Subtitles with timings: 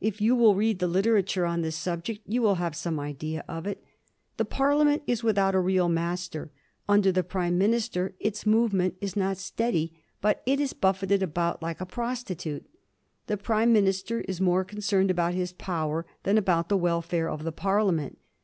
[0.00, 3.66] If you will read the literature on this subject, you will have some idea of
[3.66, 3.82] it.
[4.36, 6.52] The Parliament is without a real master.
[6.88, 11.80] Under the Prime Minister, its movement is not steady, but it is buffeted about like
[11.80, 12.70] a prostitute.
[13.26, 17.50] The Prime Minister is more concerned about his power than about the welfare of the
[17.50, 18.18] Parliament.